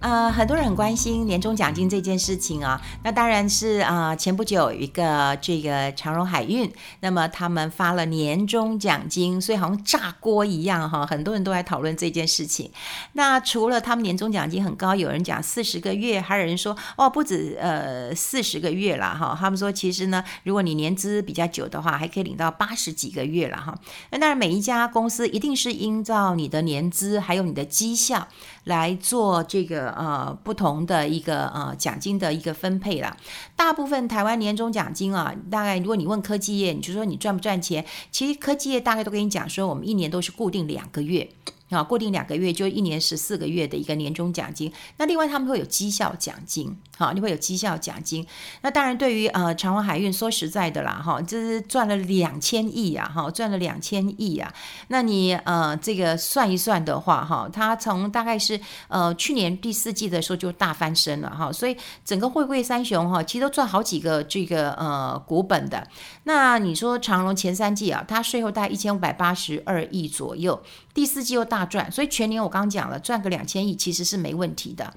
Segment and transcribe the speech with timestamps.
[0.00, 12.70] 呃，很多人很关心年终奖金这件事情啊，那当然是啊、前不久有一个这个长荣海运，那么他们发了年终奖金，所以好像炸锅一样哈，很多人都在讨论这件事情。
[13.14, 23.76] 那除了他们年终奖金很高，有人讲四十个月，还有人说哦不止呃四十个月了哈，他们说其实呢，如果你年资比较久的话，还可以领到八十几个月了哈。
[24.10, 28.28] 那当然每一家公司一定是依照你的年资还有你的绩效
[28.62, 29.87] 来做这个。
[29.92, 33.16] 呃，不同的一个呃奖金的一个分配啦。
[33.56, 37.84] 大部分台湾年终奖金啊，大概如果你问科技业，你就说你赚不赚钱？
[38.10, 41.28] 其实科技业大概都跟你讲说，我们一年都是固定两个月。
[41.70, 44.72] 啊，固定两个月就一年十四个月的一个年终奖金。
[44.96, 48.26] 那另外他们会有绩效奖金，好，你会有绩效奖金。
[48.62, 54.52] 那当然，对于呃长荣海运，说实在的啦，哈，这是赚了两千亿啊，哈，赚了两千亿啊。
[54.88, 65.86] 那你呃这个算一算的话，哈，它从大概是呃去年第四季的时候就大翻身了，哈，所以整个汇贵三雄哈，其实都赚好几个这个呃股本的。
[66.24, 70.60] 那你说长荣前三季啊，它税后大概一千五百八十二亿左右。
[70.98, 74.92] 第四季又大赚，所以全年我刚刚讲了，赚个两千亿其实是没问题的。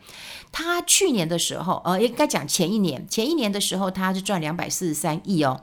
[0.52, 5.62] 他去年的时候，呃，应该讲前一年，前一年的时候他是赚两百四十三亿哦。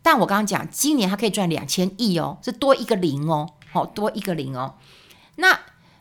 [0.00, 4.74] 但我刚刚讲，今年他可以赚两千亿哦，是多一个零哦，好，多一个零哦。
[5.34, 5.58] 那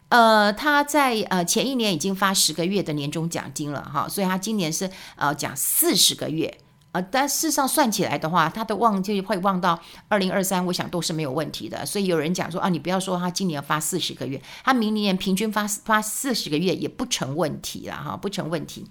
[0.09, 6.55] 呃，他在呃前一年已经发十个月的年终奖金了哈，所以他今年是呃讲四十个月。
[6.93, 11.85] 呃，但事实上算起来的话，他的望就会望到二零二三，我想都是没有问题的。
[11.85, 18.85] 所以有人讲说啊，你不要说他今年发四十个月，他明年平均发发四十个月也不成问题了哈，不成问题。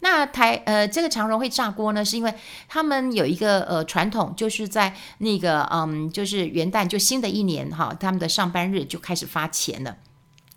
[0.00, 2.34] 那台呃这个长荣会炸锅呢，是因为
[2.68, 9.96] 他们有一个呃传统，就是在那个嗯，就是元旦就新的一年哈，他们的上班日就开始发钱了。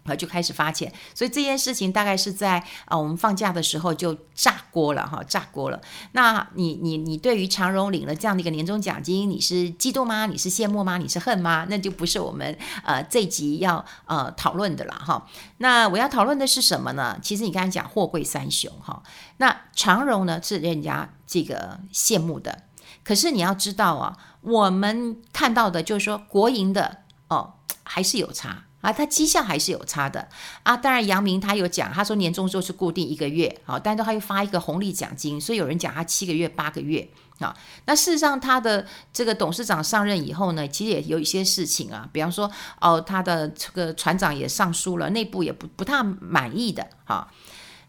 [0.06, 5.81] 呃，就开始发钱，所以这件事情大概是在呃我们放假的时候就炸锅了哈，炸锅了。
[6.12, 10.28] 那你你你对于长荣领了这样的一个年终奖金，你是嫉妒吗？
[10.28, 11.00] 你是羡慕吗？
[11.00, 11.66] 你是恨吗？
[11.69, 15.28] 那就不是我们呃这集要呃讨论的了哈。
[15.57, 17.18] 那我要讨论的是什么呢？
[17.24, 19.02] 其实你刚才讲货柜三雄哈，
[19.38, 22.66] 那长荣呢是人家这个羡慕的，
[23.03, 28.65] 可是你要知道啊，我们看到的就是说国营的哦还是有差。
[28.85, 30.28] 啊，他绩效还是有差的
[30.62, 30.78] 啊。
[30.78, 37.09] 当然，杨明他有讲，他说年终就是固定一个月，好，但是他又发一个红利奖金，所以有人讲他七个月、八个月
[37.40, 37.56] 啊。
[37.85, 47.28] 那事实上，他的这个董事长上任以后呢，其实也有一些事情啊，比方说，哦，他的这个船长也上书了，内部也不不太满意的哈。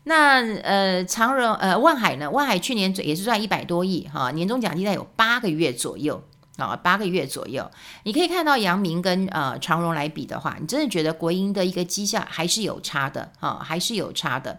[0.05, 6.23] 那呃，长荣呃，万海呢，万海去年也是赚一百多亿哈，年终奖金在有八个月左右。
[6.56, 7.71] 啊，八个月左右，
[8.05, 14.59] 你可以看到阳明跟呃长荣来比的话，你真的觉得国营的一个绩效还是有差的啊，还是有差的。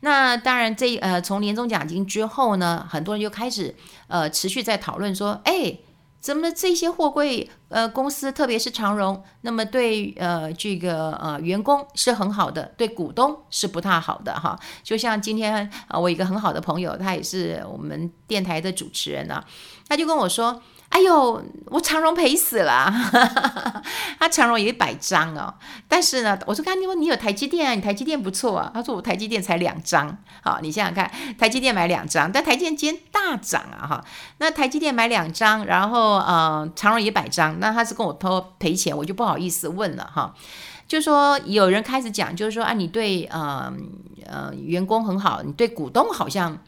[0.00, 3.74] 那当然这，呃从年终奖金之后呢，很多人就开始
[4.08, 5.78] 呃持续在讨论说，哎，
[6.20, 14.58] 怎么这些货柜呃公司，特别是长荣，那么对呃这个呃员工是很好的，对股东是不太好的哈。
[14.82, 19.44] 就像今天呃我一个很好的朋友，他也是我们电台的主持人啊，
[19.86, 20.62] 他就跟我说。
[20.88, 22.90] 哎呦，我长荣赔死了，
[24.18, 25.52] 他长荣有一百张哦，
[25.86, 34.04] 但是呢，我说刚你说你有台积电啊，你台积电不错啊，他说我台积电才两张，好，你想想看，台积电买两张，但台积电今天大涨啊哈，
[34.38, 40.34] 那台积电买两张，然后呃长荣一百张，那他是跟我偷赔钱，我就不好意思问了哈，
[40.88, 43.70] 就说有人开始讲，就是说啊，你对呃
[44.24, 46.58] 呃员工很好，你对股东好像。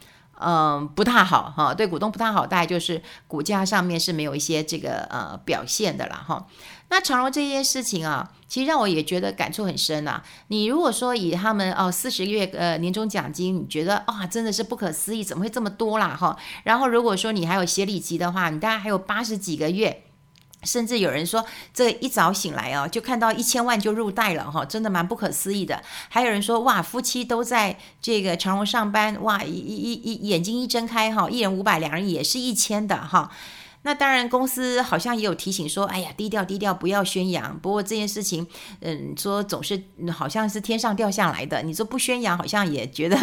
[0.40, 6.46] 嗯，不太好哈，对股东不太好，大概就是股价上面是没有一些这个呃表现的啦哈。
[6.90, 10.22] 那长荣这件事情啊，其实让我也觉得感触很深呐。
[10.46, 16.36] 你如果说以他们哦四十个月呃年终奖金，你觉得啊、真的是不可思议，怎么会这么多啦哈？
[16.64, 20.04] 然后如果说你还有协理级的话，你大概还有八十几个月。
[20.64, 25.82] 甚至有人说，这一早醒来哦，就看到一千万就入袋了哈，真的蛮不可思议的。
[26.08, 33.30] 还有人说，哇，夫妻都在这个长荣上班，哇，一一一眼睛一睁开哈，一人五百，两人也是一千的哈。
[33.82, 37.56] 那当然，公司好像也有提醒说，哎呀，低调低调，不要宣扬。
[37.60, 38.44] 不过这件事情，
[38.80, 39.80] 嗯，说总是
[40.12, 43.16] 好像是天上掉下来的，你说不宣扬，好像也觉得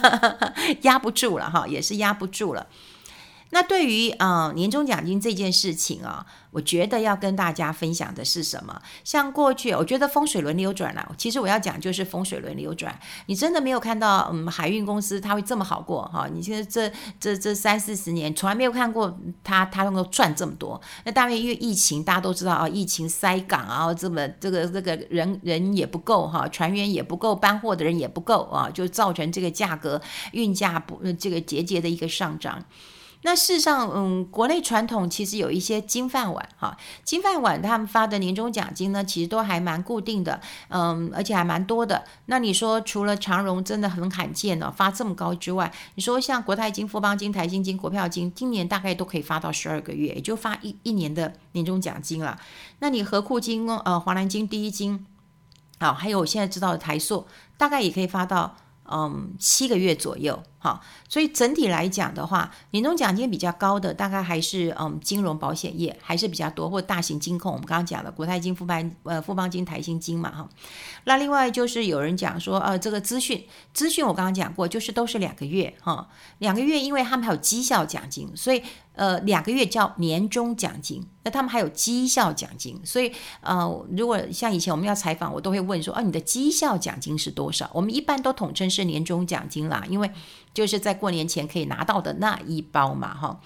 [0.82, 2.66] 压不住了哈，也是压不住了。
[3.54, 8.80] 那对于啊、年终奖金这件事情啊，我觉得要跟大家分享的是什么？
[9.04, 11.14] 像过去，我觉得风水轮流转了。
[11.18, 12.98] 其实我要讲就是风水轮流转。
[13.26, 16.26] 你真的没有看到，嗯，海运公司它会这么好过哈？
[16.32, 16.90] 你现在这
[17.20, 20.80] 这这三四十年，从来没有看过它它能够赚这么多。
[21.04, 30.00] 那当然因为疫情，大家都知道啊，疫情塞港啊，这么这个这个人人也不够哈，船员也不够，搬货的人也不够啊，就造成这个价格
[30.32, 32.64] 运价不这个节节的一个上涨。
[33.24, 42.04] 那事实上，嗯，国内传统其实有一些金饭碗哈，金饭碗他们发的年终奖金呢，其实都还蛮固定的，嗯，而且还蛮多的。
[42.26, 52.38] 那你说除了长荣真的很罕见哦，发这么高之外，你说像国泰金、富邦金、台新金、国票金，今年大概都可以发到十二个月，也就发一一年的年终奖金了。
[52.80, 55.06] 那你合库金、呃，华南金、第一金，
[55.78, 57.26] 好，还有我现在知道的台塑，
[57.56, 58.56] 大概也可以发到。
[58.94, 70.48] 嗯，七个月左右，好，所以整体来讲的话，年终奖金比较高的，大概还是嗯金融保险业还是比较多，或大型金控，我们刚刚讲的国泰金、富邦呃富邦金、台新金嘛，哈。
[71.02, 73.44] 那另外就是有人讲说，呃，这个资讯
[73.74, 78.62] 资讯我刚刚讲过，就是都是两个月，哈，两个月，因为他们还有绩效奖金，所以。
[78.94, 83.10] 呃，两个月叫年终奖金，那他们还有绩效奖金，所以
[83.40, 87.70] 呃，如果像以前我们要采访，我都会问说，啊，你的绩效奖金是多少？
[87.72, 90.10] 我们一般都统称是年终奖金啦，因为
[90.54, 93.40] 就是在过年前可以拿到的那一包嘛，哈。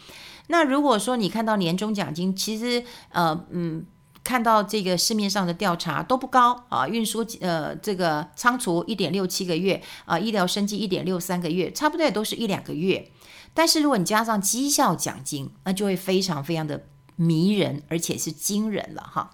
[0.49, 3.85] 那如果说你看到年终奖金，其实呃嗯，
[4.23, 13.11] 看到这个市面上的调查都不高啊，运输呃这个仓储一点六七个月啊，医疗生技一点六三个月，差不多也都是一两个月。
[13.55, 16.87] 但是如果你加上绩效奖金，那就会非常非常的
[17.17, 19.31] 迷人，而且是惊人了哈。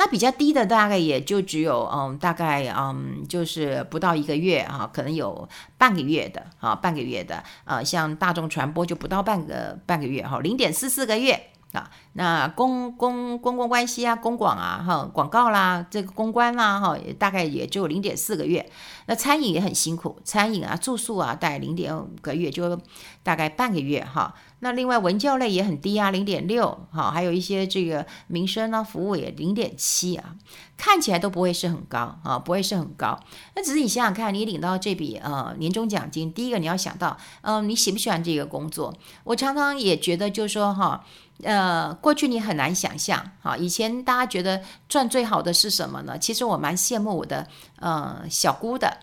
[0.00, 11.49] 那比较低的大概也就只有嗯，大概嗯，就是不到一个月啊，可能有半个月的啊，半个月的呃，像大众传播就不到半个半个月哈，零点四四个月。
[11.72, 18.68] 啊，那公公公共关系啊，公广啊，哈，广告啦，这个公关啦，哈，大概也就零点四个月。
[19.06, 22.76] 那餐饮也很辛苦，餐饮啊，住宿啊，大概零点五个月，就
[23.22, 24.34] 大概半个月哈。
[24.62, 30.34] 那另外文教类也很低啊，零点六，哈，还有一些这个民生啊，服务也零点七啊，
[30.76, 33.18] 看起来都不会是很高啊，不会是很高。
[33.54, 38.92] 那只是你想想看，你领到这笔呃年终奖金，第一个你要想到，嗯、你喜不喜欢这个工作？
[39.24, 41.04] 我常常也觉得，就是说哈。
[41.42, 46.18] 呃过去你很难想象，哈，以前大家觉得赚最好的是什么呢？
[46.18, 47.46] 其实我蛮羡慕我的
[47.76, 48.98] 呃小姑的，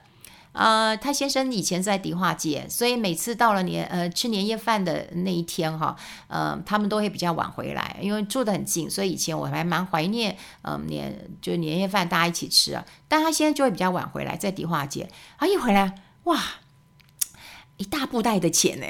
[0.51, 5.95] 呃，她先生以前在迪化街，所以每次到了年呃吃年夜饭的那一天哈，
[6.27, 12.83] 呃，他们都会比较晚回来，因为住得很近，所以以前我还蛮怀念，嗯、呃，年就年夜饭大家一起吃啊。
[13.07, 16.41] 但他现在就会比较晚回来，在迪化街，啊，一回来哇，
[17.77, 18.85] 一大布袋的钱呢。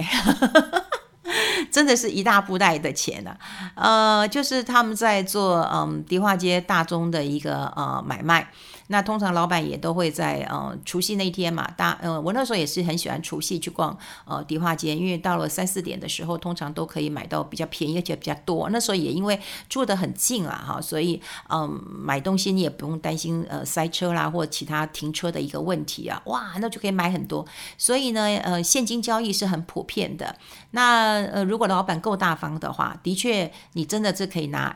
[1.71, 3.36] 真的是一大布袋的钱呢、
[3.75, 8.50] 呃，就是他们在做嗯迪化街大宗的一个呃买卖。
[8.87, 18.69] 那通常老板也都会在呃除夕那天嘛，大呃我那时候也是很喜欢除夕去逛呃迪化街，因为到了三四点的时候，通常都可以买到比较便宜而且比较多。
[18.69, 27.45] 那时候也因为住得很近啊哈，所以嗯、买东西你也不用担心呃塞车啦或其他停车的一个问题啊，哇，那就可以买很多。
[27.77, 30.37] 所以呢呃现金交易是很普遍的。
[30.71, 34.75] 那呃如果老板够大方的话，的确你真的是可以拿。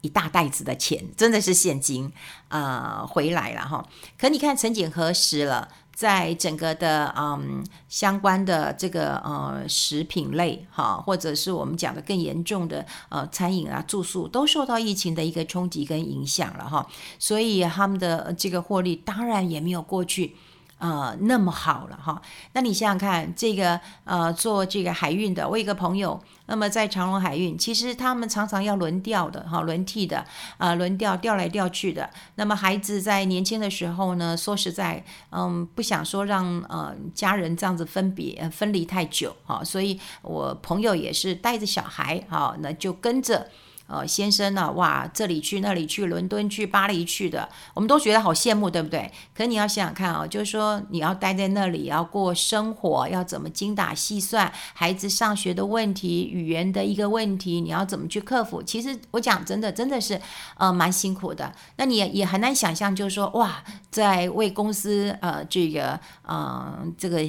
[0.00, 2.12] 一大袋子的钱，真的是现金
[2.48, 3.86] 啊、回来了哈。
[4.18, 16.86] 可你看，曾几何时了，在整个的嗯相关的这个呃食品类哈，或者是我们讲的更严重的呃餐饮啊、住宿，都受到疫情的一个冲击跟影响了哈。
[17.18, 20.36] 所以他们的这个获利当然也没有过去。
[20.78, 30.24] 呃，那么好了哈，那你想想看，这个呃，做这个海运的，我有一个朋友，那么在长隆海运，其实他们常常要轮调的哈，轮替的
[30.56, 32.08] 啊，轮调调来调去的。
[32.36, 43.48] 那么孩子在年轻的时候呢，说实在，嗯，不想说让呃家人这样子分别分离太久哈，所以我朋友也是带着小孩哈，那就跟着。
[43.88, 49.10] 呃，先生呢、哇，这里去那里去，伦敦去，巴黎去的，我们都觉得好羡慕，对不对？
[49.34, 58.62] 可你要想想看啊、就是说你要待在那里，要过生活，要怎么精打细算，孩子上学的问题，语言的一个问题，你要怎么去克服？
[58.62, 60.20] 其实我讲真的，真的是
[60.58, 61.50] 呃蛮辛苦的。
[61.76, 67.26] 那你也也很难想象，就是说哇，在为公司呃这个呃这个。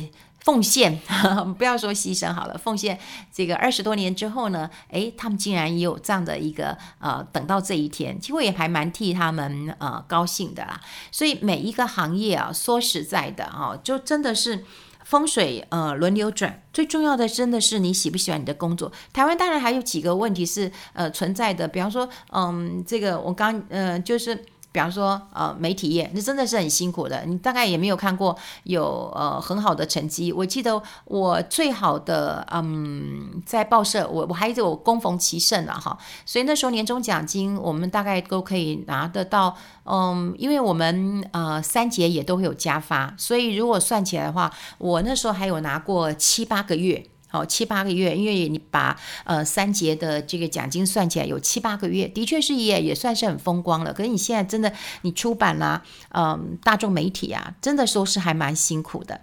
[0.50, 1.00] 奉献，
[1.60, 2.98] 不要说牺牲好了，奉献
[3.32, 10.82] 这个二十多年之后呢，诶，他们竟然也有这样的一个呃，等到这一天，其实我也还蛮替他们呃高兴的啦。
[11.12, 14.66] 所以每一个行业啊，说实在的哈、哦，就真的是
[15.04, 18.92] 风水呃轮流转，最重要的真的是你喜不喜欢你的工作。
[19.14, 24.46] 台湾当然还有几个问题是呃存在的，比方说嗯这个我刚呃就是。
[24.80, 28.34] 比方说，呃，媒体业那真的是很辛苦的，你大概也没有看过
[28.64, 30.32] 有呃很好的成绩。
[30.32, 47.06] 我记得我最好的，嗯，在报社，我我还有恭逢其盛了哈，所以那时候年终奖金我们大概都可以拿得到，嗯，因为我们呃三节也都会有加发，所以如果算起来的话，我那时候还有拿过七八个月。
[47.32, 53.94] 好，七八个月，因为你把呃三节的这个奖金算起来有七八个月，的确是也也算是很风光了。
[53.94, 55.84] 可是你现在真的你出版啦，
[56.16, 59.22] 嗯、大众媒体啊，真的说是还蛮辛苦的。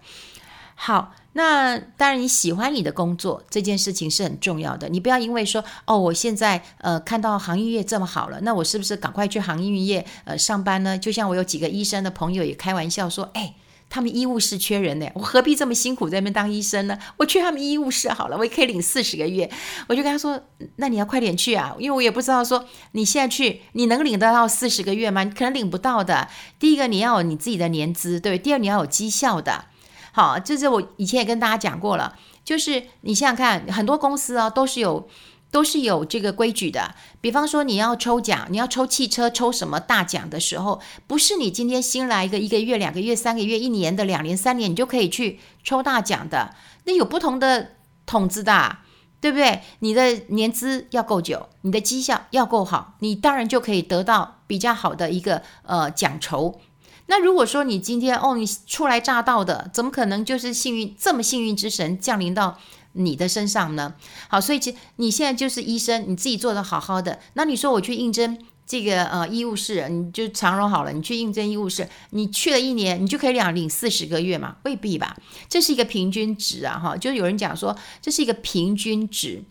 [0.76, 4.88] 好，那当然你喜欢你的工作这件事情是很重要的。
[4.88, 10.96] 你不要因为说哦，我现在呃看到航运业这么好了，那我是不是赶快去航运业呃上班呢？
[10.96, 13.54] 就像我有几个医生的朋友也开玩笑说，哎。
[13.88, 16.98] 他们医务室缺人呢，我何必这么辛苦在那边当医生呢？
[17.16, 19.48] 我去他们医务室好了，我也可以领四十个月。
[19.86, 20.40] 我就跟他说
[20.76, 25.22] ：“那你要快点去啊，因为我也不知道说你现在去你能领得到四十个月吗？
[25.22, 26.28] 你可能领不到的。
[26.58, 29.66] 第一个你要有你自己的年资，对；第二你要有绩效的。
[30.12, 35.08] 好，就是我以前也跟大家讲过了，就是你想想看，很多公司啊都是有。”
[35.50, 46.54] 都是有这个规矩的，比方说你要抽奖，你要抽汽车，抽什么大奖的时候，不是你今天新来一个一个月、两个月、三个月、一年的、两年、三年，你就可以去抽大奖的。
[46.84, 47.72] 那有不同的
[48.04, 48.78] 筒子的，
[49.20, 49.62] 对不对？
[49.78, 56.60] 你的年资要够久，你的绩效要够好，你当然就可以得到比较好的一个呃奖酬。
[57.06, 62.58] 那如果说你今天哦，你初来乍到的，怎么可能就是幸运这么幸运之神降临到
[62.96, 63.94] 你的身上呢？
[64.28, 67.18] 好，所以其你现在就是医生，你自己做得好好的。
[67.34, 74.56] 那你说我去应征这个呃医务室，你就长荣好了，你去应征医务室，你去了一年，你就可以两领四十个月嘛？
[74.64, 75.16] 未必吧？
[75.48, 79.44] 这是一个平均值啊，哈，就是有人讲说这是一个平均值。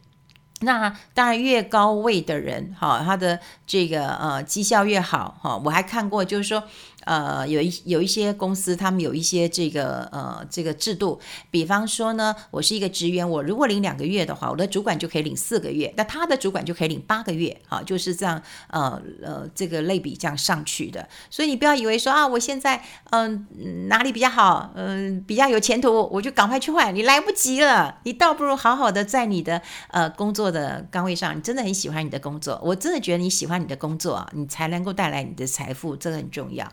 [0.61, 5.55] 那当然越高位的人，哈，他的这个呃绩效越好，哈。
[5.63, 6.63] 我还看过，就是说。
[7.05, 11.19] 呃，有一有一些公司，他们有一些这个呃这个制度，
[11.49, 21.07] 比方说呢，我是一个职员，我如果领两个月的话，我的主管就可以领四个月，那他的主管就可以领八个月，啊，就是这样，呃呃，这个类比这样上去的。
[21.29, 23.45] 所以你不要以为说啊，我现在嗯、
[23.87, 36.67] 哪里比较好，嗯、比较有前途，我就赶快去换，你来不及了，你倒不如好好的在你的呃工作的岗位上，你真的很喜欢你的工作，我真的觉得你喜欢你的工作啊，你才能够带来你的财富，这个很重要。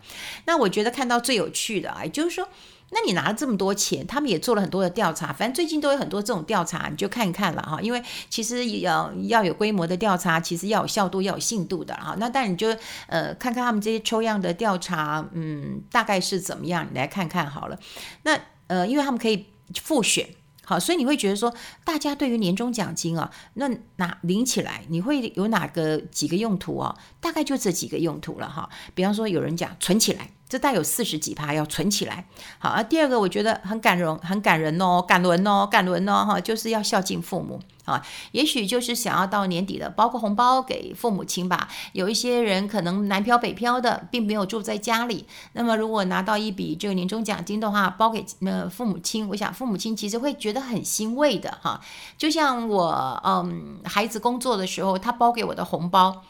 [0.44, 2.48] 那我觉得看到最有趣的啊，就是说，
[2.90, 7.80] 那你拿了这么多钱，他们也做了很多的调查，反正最近都有很多这种调查，你就看一看了哈。
[7.80, 12.14] 因为其实要要有规模的调查，其实要有效度，要有信度的哈。
[12.18, 12.68] 那但你就
[13.06, 17.78] 呃看看他们这些抽样的调查，嗯，大概是怎么样，你来看看好了。
[18.24, 19.46] 那呃，因为他们可以
[19.80, 20.28] 复选。
[20.64, 21.52] 好，所以你会觉得说，
[21.84, 26.96] 大家对于年终奖金啊，那哪领起来，你会有哪个几个用途啊？
[27.20, 28.70] 大概就这几个用途了哈。
[28.94, 30.30] 比方说，有人讲存起来。
[30.52, 32.26] 这带有四十几趴要存起来，
[32.58, 32.82] 好啊。
[32.82, 38.04] 第二个我觉得很感人，很感人哦，感人哦，感人哦，哈，就是要孝敬父母啊。
[38.32, 41.70] 也许就是想要到年底了，包个红包给父母亲吧。
[41.92, 51.80] 有一些人可能南漂北漂的，并没有住在家里，那么如果拿到一笔这个年终奖金的话，包给呃父母亲，我想父母亲其实会觉得很欣慰的哈。
[52.18, 56.22] 就像我嗯孩子工作的时候，他包给我的红包。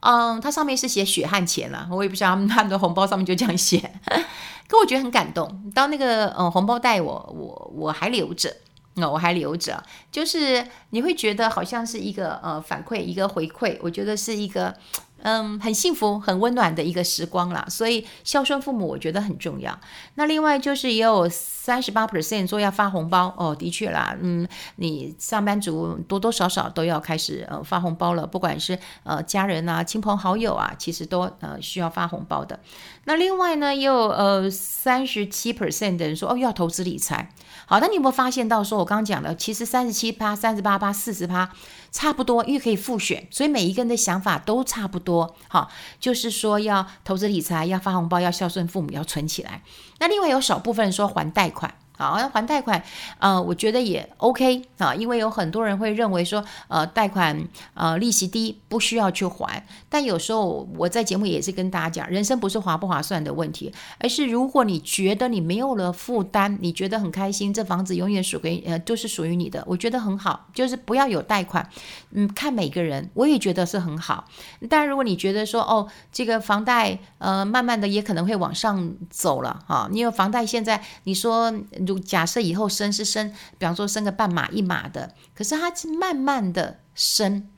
[0.00, 3.78] 嗯，它上面是写血汗钱了，我也不知道他们的红包上面就这样写，
[4.68, 5.70] 可我觉得很感动。
[5.74, 8.54] 当那个嗯红包袋我我我还留着，
[8.94, 14.74] 那我还留着，就是你会觉得好像是一个呃反馈一个回馈，我觉得是一个。
[15.22, 17.66] 嗯，很幸福、很温暖的一个时光啦。
[17.68, 19.78] 所以孝顺父母，我觉得很重要。
[20.14, 24.46] 那另外就是也有三十八 percent 说要发红包哦，的确啦，嗯，
[24.76, 32.60] 你上班族多多少少都要开始呃发红包了，不管是呃家人啊、亲朋好友啊，其实都呃需要发红包的。
[33.04, 37.32] 那另外呢，也有呃三十七 percent 的人说哦要投资理财。
[37.68, 41.50] 好，那你有没有发现到说我刚刚讲的，其实三十七趴、三十八趴、四十趴。
[41.96, 45.34] 差不多，因为可以复选，所以每一个人的想法都差不多。
[45.48, 49.62] 好，就是说要投资理财，要发红包，要孝顺父母，要存起来。
[49.98, 51.74] 那另外有少部分人说还贷款。
[51.96, 52.82] 好，要还贷款，
[53.18, 59.66] 呃，我觉得也 OK 啊，因为有很多人会认为说，呃，贷款呃利息低，不需要去还。
[59.88, 71.66] 但有时候我在节目也是跟大家讲，人生不是划不划算的问题，而是如果你觉得你没有了负担，你觉得很开心，这房子永远属于呃都是属于你的，我觉得很好，就是不要有贷款。
[72.10, 74.26] 嗯，看每个人，我也觉得是很好。
[74.68, 81.50] 当然，如果你觉得说，哦，这个房贷呃慢慢的也可能会往上走了哈，因为房贷现在你说。
[81.86, 87.48] 如假设以后生是生，比方说生个半码一码的，可是它是慢慢的生，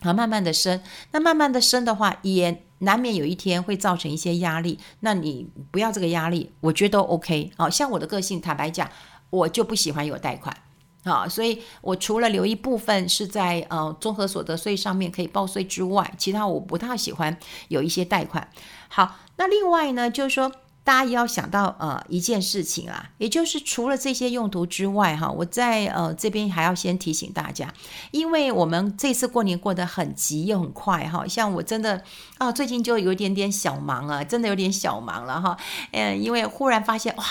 [0.00, 4.78] 啊，慢慢的生，那慢慢的生的话，也难免有一天会造成一些压力。
[5.00, 7.52] 那你不要这个压力，我觉得 OK。
[7.56, 8.90] 好像我的个性，坦白讲，
[9.30, 10.56] 我就不喜欢有贷款。
[11.04, 18.48] 啊，所以我除了留一部分是在呃综合所得税上面可以报税之外，其他我不太喜欢有一些贷款。
[18.88, 20.50] 好，那另外呢，就是说
[20.86, 27.74] 大家也要想到呃一件事情啊，也就是除了这些用途之外，哈，我在呃这边还要先提醒大家，
[28.12, 32.04] 因为我们这次过年过得很急又很快，哈，像我真的
[32.38, 35.58] 啊最近就有一点点小忙啊，真的有点小忙了哈，
[35.90, 37.24] 嗯，因为忽然发现哇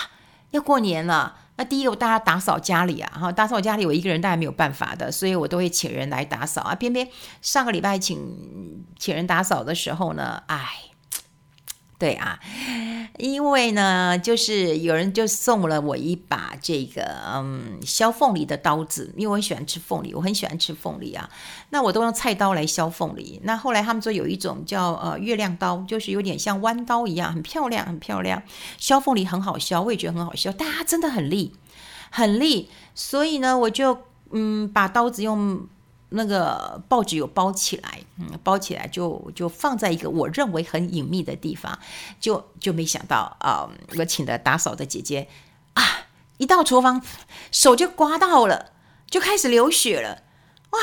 [0.52, 1.38] 要过年了。
[1.56, 6.76] 那第一个，我大家打扫家里啊，哈，打扫家里，我一个人当然没有办法的，所以我都会请人来打扫啊。
[6.76, 7.08] 偏偏
[7.42, 10.95] 上个礼拜请请人打扫的时候呢，哎。
[11.98, 12.38] 对啊，
[13.18, 21.30] 因为呢，就是有人就送了我一把这个嗯削凤梨的刀子，因为我很喜欢吃凤梨，我很喜欢吃凤梨啊。
[21.70, 23.40] 那我都用菜刀来削凤梨。
[23.44, 28.44] 那后来他们说有一种叫呃月亮刀，就是有点像弯刀一样，很漂亮，很漂亮。
[28.78, 31.54] 削凤梨很好削，我也觉得很好削，但它真的很利，
[32.10, 32.70] 很利。
[32.94, 33.98] 所以呢，我就
[34.32, 35.66] 嗯把刀子用。
[36.10, 41.78] 那个报纸有包起来，嗯，包起来就就放在一个我认为很隐秘的地方，
[42.20, 45.28] 就就没想到啊，我请的打扫的姐姐
[45.74, 45.84] 啊，
[46.38, 47.02] 一到厨房
[47.52, 48.72] 手就刮到了，
[49.10, 50.22] 就开始流血了，
[50.70, 50.80] 哇，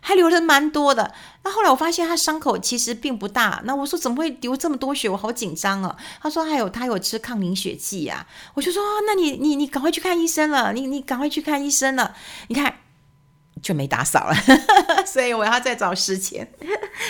[0.00, 1.14] 还流的蛮多的。
[1.42, 5.08] 那后来我发现他伤口其实并不大，那我说怎么会流这么多血？
[5.08, 5.96] 我好紧张啊。
[6.20, 12.14] 他说还有他有吃抗凝血剂啊，我就说那你你你赶快去看医生了，你你赶快去看医生了，
[12.48, 12.76] 你看。
[13.64, 14.36] 就没打扫了，
[15.06, 16.46] 所以我要再找时间。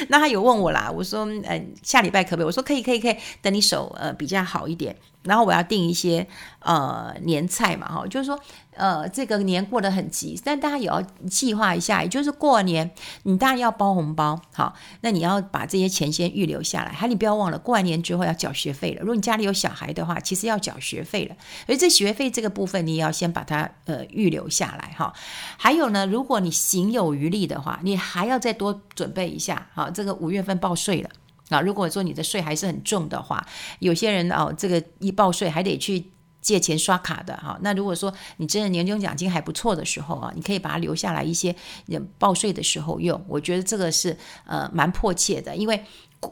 [0.09, 2.47] 那他有问我啦，我说，呃，下礼拜可不可以？
[2.47, 3.17] 我说可以，可以，可以。
[3.43, 4.95] 等你手呃比较好一点。
[5.25, 6.27] 然后我要订一些
[6.61, 8.39] 呃年菜嘛，哈，就是说
[8.77, 12.91] 呃这个年过得很急，但大家也要计划一下，也就是过年
[13.25, 19.01] 你当然要包红包，好，那你要把这些钱先预留下来，还你不要忘了过完年之后要缴学费了。
[19.01, 25.13] 如果你家里有小孩的话，其实要缴学费了，所以这学费这个部分你也要先把它呃预留下来哈。
[25.57, 31.11] 还有呢，如果你行有余力的话，你还要再多准备一下，好，这个五月份报税了。
[31.49, 33.47] 啊，如果说你的税还是很重的话，
[33.79, 37.59] 有些人哦，这个一报税还得去借钱刷卡的哈。
[37.63, 41.55] 那如果说你真的年终奖金还不错的时候啊，你可以把它留下来一些，
[42.19, 43.25] 报税的时候用。
[43.29, 44.17] 我觉得这个是
[44.47, 45.85] 呃蛮迫切的，因为。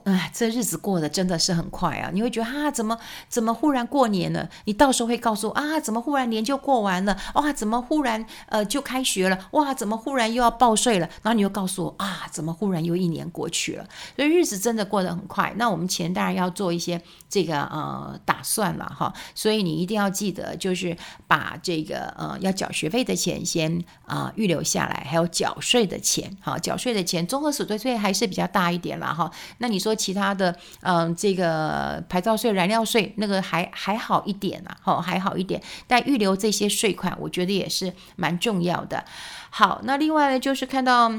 [0.05, 2.11] 哎，这日子过得真的是很快啊！
[2.13, 4.49] 你会觉得啊，怎么怎么忽然过年了？
[4.65, 7.17] 你到时候会告诉我啊，怎么忽然年就过完了？
[7.35, 9.39] 哇，怎么忽然呃就开学了？
[9.53, 11.07] 哇，怎么忽然又要报税了？
[11.23, 13.87] 然后你又告诉我啊，怎么忽然又一年过去了？
[14.17, 15.53] 所以日子真的过得很快。
[15.57, 19.13] 那我们钱当然要做一些这个呃打算了哈。
[19.35, 26.35] 所以你一定要记得，就是把这个呃要缴学费的钱先啊、预留下来，还有缴税的钱。
[26.41, 29.31] 好，缴税的钱，综合所得税还是比较大一点了哈。
[29.59, 29.82] 那你。
[29.83, 35.61] 说其他的，嗯，这个牌照税、燃料税那个还还好一点啊，好还好一点。
[35.89, 39.05] 但预留这些税款，我觉得也是蛮重要的。
[39.51, 41.13] 好，那另外呢，就是看到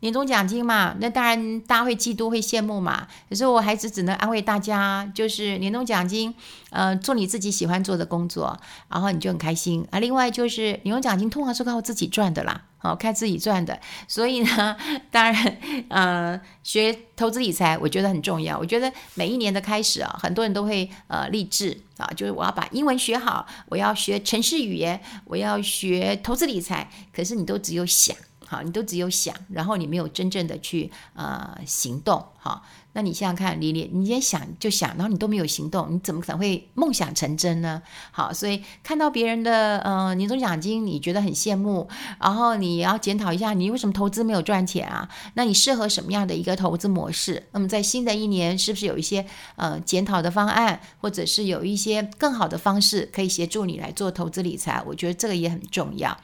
[0.00, 3.06] 年终奖金嘛，那当然大家会嫉妒、会羡慕嘛。
[3.28, 6.34] 可是我还是只能安慰大家，就是年终奖金，
[6.70, 9.98] 呃，做你自己喜欢做的工作，然后你就很开心啊。
[9.98, 12.62] 另外就是年终奖金通常是靠自己赚的啦。
[12.82, 14.76] 哦，靠自己赚的，所以呢，
[15.10, 15.56] 当然，
[15.88, 18.56] 呃，学投资理财，我觉得很重要。
[18.56, 26.88] 我觉得每一年的开始啊，很多人都会呃励志啊，就是我要把英文学好，我要学城市语言，我要学投资理财。
[27.12, 28.14] 可是你都只有想，
[28.46, 32.64] 好，你都只有想，然后你没有真正的去呃行动，好。
[32.92, 37.82] 那你想想看，你你你先想就想，然后你都没有行动，你怎么可能会梦想成真呢？
[38.10, 41.86] 好，所以看到别人的呃年终奖金，你觉得很羡慕，
[42.18, 45.06] 然后你要检讨一下，你为什么投资没有赚钱啊？
[45.34, 47.46] 那你适合什么样的一个投资模式？
[47.52, 54.82] 那么在新的一年，是不是有一些呃检讨的方案，或者是有一些更好的方式可以协助你来做投资理财？
[54.86, 56.16] 我觉得这个也很重要。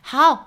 [0.00, 0.46] 好。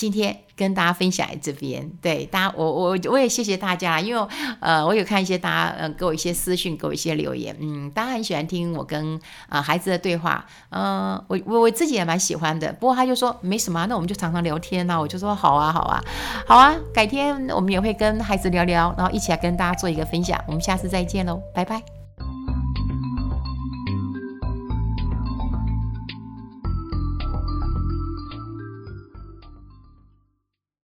[0.00, 16.02] 今天跟大家分享在这边，对大家，我我我也谢谢大家，因为呃，我有看一些大家呃给我一些私讯，给我一些留言，嗯，大家很喜欢听我跟啊、孩子的对话，嗯、我我我自己也蛮喜欢的，不过他就说没什么，那我们就常常聊天呐、我就说好啊好啊。
[16.46, 21.99] 好啊，改天我们也会跟孩子聊聊，然后一起来跟大家做一个分享，我们下次再见喽，拜拜。